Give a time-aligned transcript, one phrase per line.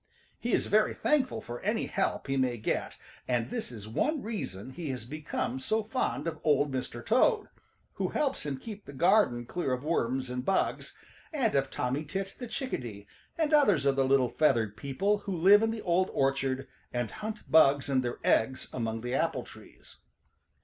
[0.39, 4.71] He is very thankful for any help he may get, and this is one reason
[4.71, 7.05] he has become so fond of Old Mr.
[7.05, 7.49] Toad,
[7.93, 10.97] who helps him keep the garden clear of worms and bugs,
[11.31, 13.05] and of Tommy Tit the Chickadee
[13.37, 17.51] and others of the little feathered people who live in the Old Orchard and hunt
[17.51, 19.97] bugs and their eggs among the apple trees.